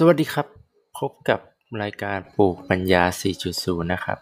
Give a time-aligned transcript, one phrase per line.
[0.00, 0.46] สวัสดีครับ
[0.98, 1.40] พบกับ
[1.82, 3.02] รายการปลูกปัญญา
[3.42, 4.18] 4.0 นะครับ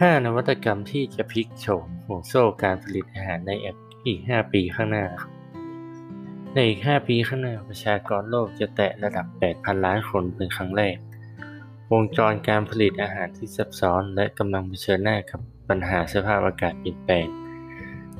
[0.00, 3.50] 5 นวัตกรรมที่จะพลิกโฉมห่วงโซ่การผลิตอาหารใน
[4.06, 5.06] อีก 5 ปีข้างหน้า
[6.52, 10.96] ในอีก 5 ปีข้างหน้า ประชากรโลกจะแตะระดับ 8,000 ล้านคนเป็นครั้งแรก
[11.92, 17.26] วงจรการผลิตอาหารที่ซับซ้อนและกำลังเผชิญหน้ากับ ปัญหาสภาพอากาศเปลี่ยนแปลง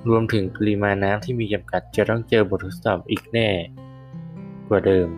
[0.08, 3.48] รวมถึงปริมาณน้ำที่มีจำกัดจะต้องเจอบททดสอบอีกแน่
[4.68, 5.08] กว่าเดิม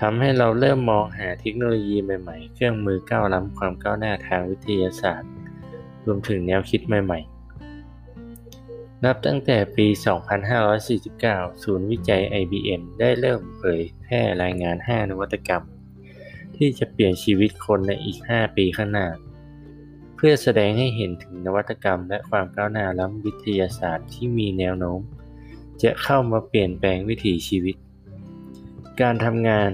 [0.00, 5.30] ทำให้เราเริ่มมองหาเทคโนโลยีใหม่ๆ เครื่องมือก้าวล้ำความก้าวหน้าทางวิทยาศาสตร์
[6.04, 9.86] รวมถึงแนวคิดใหม่ๆ นับตั้งแต่ปี
[10.74, 15.62] 2549 ศูนย์วิจัย IBM ได้เริ่มเผยแพร่รายงาน 5 นวัตกรรม
[16.56, 19.06] ที่จะเปลี่ยนชีวิตคนในอีก 5 ปีข้างหน้า
[20.16, 25.00] เพื่อแสดงให้เห็นถึงนวัตกรรม และความก้าวหน้าล้ำวิทยาศาสตร์ที่มีแนวโน้ม
[25.82, 27.76] จะเข้ามาเปลี่ยนแปลงวิถีชีวิต
[29.00, 29.70] การทำงาน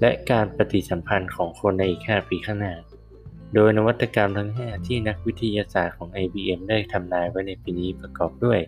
[0.00, 2.74] และการปฏิสัมพันธ์ของคนในอีก 5 ปีข้างหน้า
[3.54, 8.60] โดยนวัตกรรมทั้ง 5 ที่นักวิทยาศาสตร์ของ IBM ได้ทำนายไว้ในปีนี้ประกอบด้วย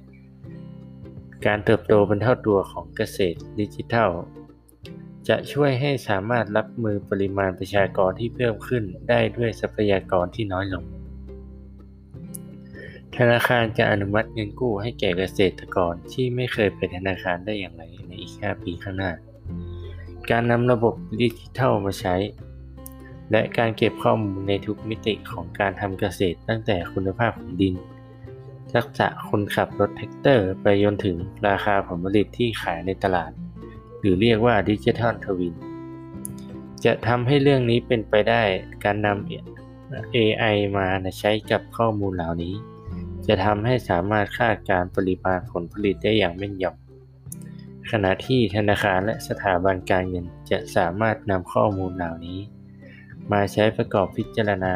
[1.46, 4.10] การเติบโตเป็นเท่าตัวของเกษตรดิจิทัล
[5.28, 10.84] จะช่วยให้สามารถรับมือปริมาณประชากรที่เพิ่มขึ้นได้ด้วยทรัพยากรที่น้อยลง
[13.16, 19.12] ธนาคารจะอนุมัติเงินกู้ให้แก่เกษตรกรที่ไม่เคยไปธนาคารได้อย่างไรในอีก 5 ปีข้างหน้า
[20.30, 22.16] การนำระบบดิจิทัลมาใช้
[23.30, 27.74] และการเก็บข้อมูลในทุกมิติของการทำเกษตรตั้งแต่คุณภาพของดิน
[28.74, 33.30] ทักษะคนขับรถแทรกเตอร์ไปจนถึงราคาผลผลิตที่ขายในตลาด
[34.04, 35.54] หรือเรียกว่าดิจิทัลทวิน
[36.84, 38.42] จะทำให้เรื่องนี้เป็นไปได้
[38.84, 40.86] การนำ AI มา
[41.18, 42.54] ใช้กับข้อมูลเหล่านี้
[43.26, 52.40] จะทำให้สามารถคาดการปริมาณผลผลิตได้อย่างแม่นยำขณะที่ธนาคารและสถาบันการเงินจะสามารถนำข้อมูลเหล่านี้
[53.32, 54.74] มาใช้ประกอบพิจารณา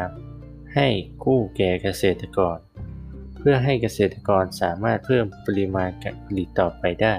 [0.75, 0.87] ให้
[1.23, 2.57] กู้แก่เกษตรกร
[3.37, 7.13] เพื่อให้เกษตรกรสามารถเพิ่มปริมาณการผลิตต่อไปได้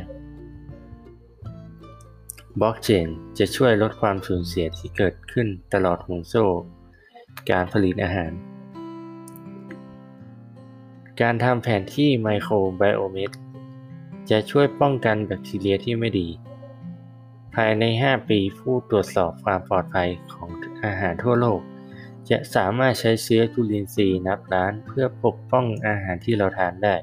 [2.59, 6.45] บล็อกเชนจะช่วยลดความสูญเสียที่เกิดขึ้นตลอดห่วงโซ่
[7.51, 8.33] การผลิตอาหาร
[11.21, 13.31] การทำแผนที่ไมโครไบโอเมต
[14.31, 16.29] จะช่วยป้องกันแบคทีเรียที่ไม่ดี
[17.55, 20.49] ภายใน 5 ปีผู้ตรวจสอบความปลอดภัยของ
[20.85, 21.61] อาหารทั่วโลก
[22.31, 26.95] จะสามารถใช้เชื้อจุลินทรีย์นับล้านเพื่อปกป้องอาหารที่เราทานได้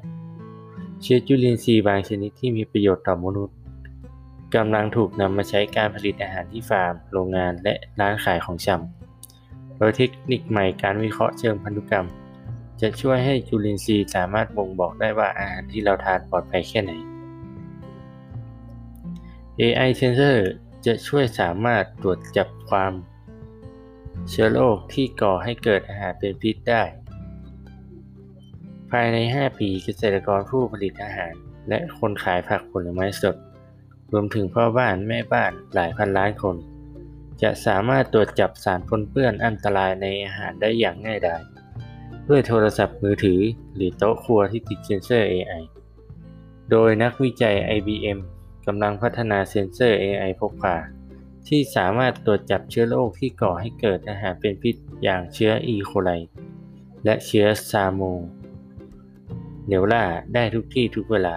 [1.01, 3.56] เชื้อจุลินทรีย์บางชนิดที่มีประโยชน์ต่อมนุษย์
[4.55, 12.07] กำลังถูกนำมาใช้การผลิตอาหารที่ฟาร์ม โรงงานและร้านขายของชำโดยเทคนิคใหม่การวิเคราะห์เชิงพันธุกรรม
[12.81, 16.91] จะช่วยให้จุลินทรีย์สามารถบ่งบอกได้ว่าอาหารที่เราทานปลอดภัยแค่ไหน
[19.59, 20.37] AI sensor
[20.85, 22.93] จะช่วยสามารถตรวจจับความ
[24.29, 26.83] เชื้อโรคที่ก่อให้เกิดอาหารเป็นพิษได้
[28.91, 31.33] ภายใน 5 ปีเกษตรกรผู้ผลิตอาหาร
[31.69, 33.35] และคนขายผักผลไม้สด
[34.11, 36.55] รวมถึงพ่อบ้านแม่บ้านหลายพันล้านคน
[37.41, 41.41] จะสามารถตรวจจับสารปนเปื้อนอันตรายในอาหารได้อย่างง่ายดาย
[42.27, 43.41] ด้วยโทรศัพท์มือถือ
[43.75, 45.63] หรือโต๊ะครัวที่ติดเซ็นเซอร์ AI
[46.71, 48.19] โดยนักวิจัย IBM
[48.65, 50.75] กำลังพัฒนาเซ็นเซอร์ AI พกพา
[51.47, 56.09] ที่สามารถตรวจจับเชื้อโรคที่ก่อให้เกิดอาหารเป็นพิษอย่างเชื้ออีโคไล
[57.05, 58.01] และเชื้อซาโม
[59.67, 60.03] เนลล่า
[60.33, 61.35] ได้ทุกที่ทุกเวลา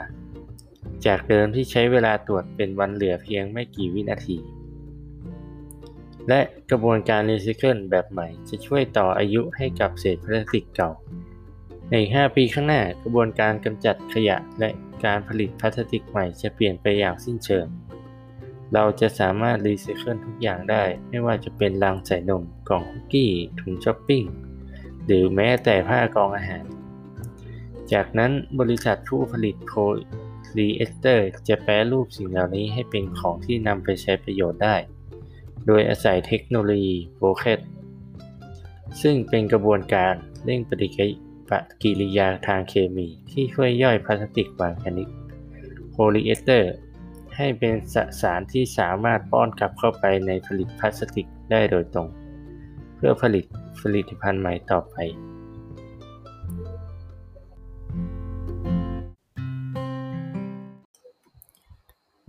[1.06, 4.38] จากเดิมที่ใช้เวลาตรวจเป็นวันเหลือเพียงไม่กี่วินาที
[6.28, 6.40] และ
[6.70, 10.90] กระบวนการรีไซเคิลแบบใหม่จะช่วยต่ออายุให้กับเศษพลาสติกเก่า
[11.92, 14.70] ใน 5 ปีข้างหน้ากระบวนการกำจัดขยะและ
[15.04, 17.66] การผลิตพลาสติกใหม่จะเปลี่ยนไปอย่างสิ้นเชิง
[18.74, 23.30] เราจะสามารถรีไซเคิลทุกอย่างได้ ไม่ว่าจะเป็นลังใส่นม กล่องคุกกี้
[23.60, 24.24] ถุงช้อปปิ้ง
[25.04, 26.64] หรือแม้แต่ผ้ากรองอาหาร
[27.92, 34.76] จากนั้นบริษัทผู้ผลิตโพลีเอสเตอร์จะแปรรูปสิ่งเหล่านี้ให้เป็นของที่นำไปใช้ประโยชน์ได้
[35.66, 37.60] โดยอาศัยเทคโนโลยี VolCat
[39.02, 40.14] ซึ่งเป็นกระบวนการ
[40.44, 40.88] เร่งปฏิ
[41.82, 45.08] กิริยาทางเคมีที่ช่วยย่อยพลาสติกบางชนิด
[45.90, 46.72] โพลีเอสเตอร์
[47.36, 52.08] ให้เป็นสสารที่สามารถป้อนกลับเข้าไปในผลิตพลาสติกได้โดยตรง
[52.96, 53.44] เพื่อผลิต
[53.80, 54.96] ผลิตภัณฑ์ใหม่ต่อไป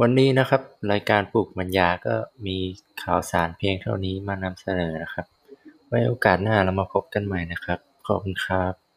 [0.03, 0.62] วันนี้นะครับ
[0.92, 2.15] รายการปลูกปัญญาก็
[2.45, 2.57] มี
[3.03, 5.25] ข่าวสารเพียงเท่านี้มานำเสนอนะครับ
[5.88, 8.90] ไว้โอกาสหน้าเรามาพบกันใหม่นะครับ ขอบคุณครับ